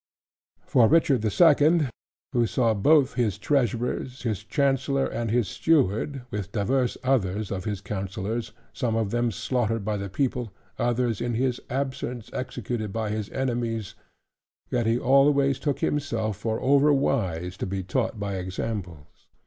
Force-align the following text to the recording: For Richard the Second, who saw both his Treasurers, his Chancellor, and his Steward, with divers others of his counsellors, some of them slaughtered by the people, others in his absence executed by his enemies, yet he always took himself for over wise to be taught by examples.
For 0.65 0.87
Richard 0.87 1.21
the 1.21 1.29
Second, 1.29 1.91
who 2.33 2.47
saw 2.47 2.73
both 2.73 3.13
his 3.13 3.37
Treasurers, 3.37 4.23
his 4.23 4.43
Chancellor, 4.43 5.05
and 5.05 5.29
his 5.29 5.47
Steward, 5.47 6.23
with 6.31 6.51
divers 6.51 6.97
others 7.03 7.51
of 7.51 7.65
his 7.65 7.81
counsellors, 7.81 8.51
some 8.73 8.95
of 8.95 9.11
them 9.11 9.29
slaughtered 9.29 9.85
by 9.85 9.97
the 9.97 10.09
people, 10.09 10.51
others 10.79 11.21
in 11.21 11.35
his 11.35 11.61
absence 11.69 12.31
executed 12.33 12.91
by 12.91 13.11
his 13.11 13.29
enemies, 13.29 13.93
yet 14.71 14.87
he 14.87 14.97
always 14.97 15.59
took 15.59 15.81
himself 15.81 16.35
for 16.35 16.59
over 16.61 16.91
wise 16.91 17.55
to 17.57 17.67
be 17.67 17.83
taught 17.83 18.19
by 18.19 18.37
examples. 18.37 19.27